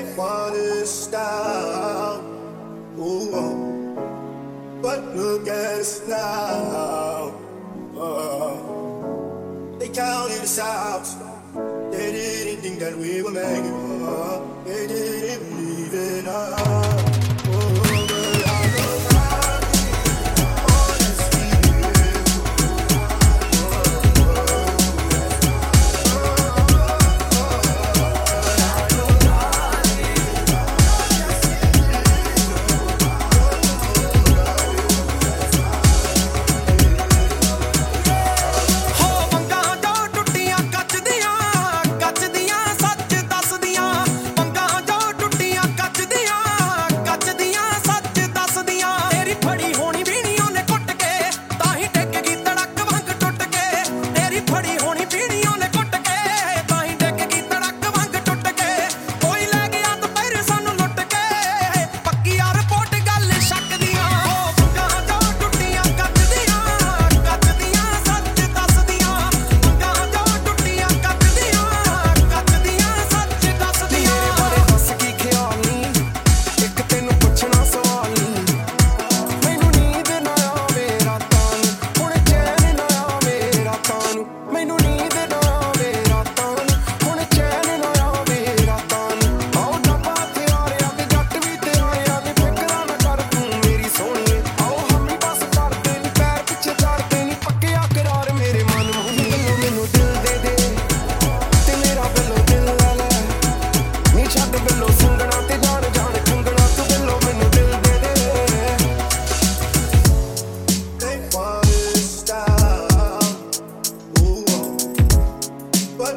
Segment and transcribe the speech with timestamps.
[0.00, 0.14] they
[4.82, 7.34] but look at us now.
[7.96, 9.76] Oh.
[9.78, 11.04] They counted us out.
[11.90, 13.90] They didn't think that we were making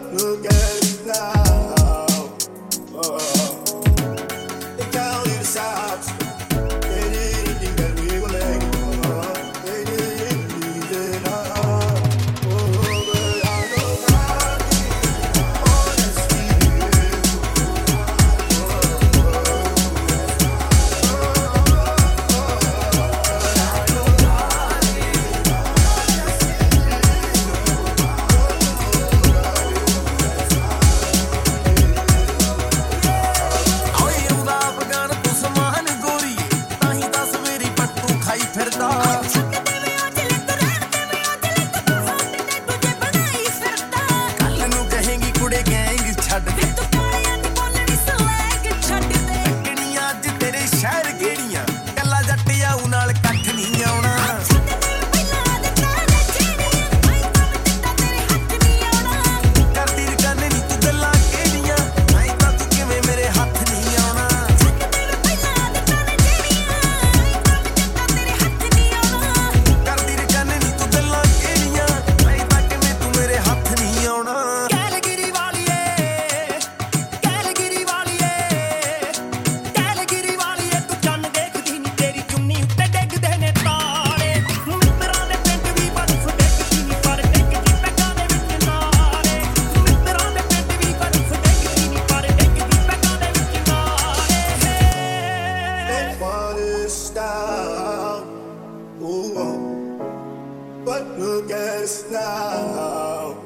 [0.00, 0.71] look at
[99.02, 99.98] Ooh,
[100.84, 103.36] but look at us now.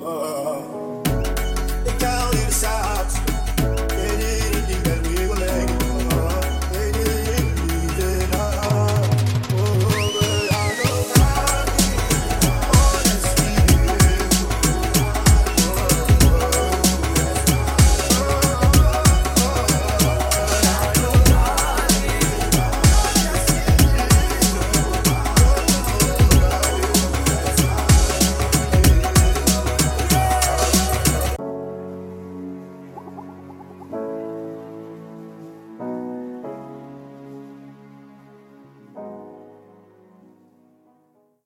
[0.00, 0.73] Oh.